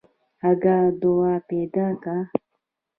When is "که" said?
2.03-2.15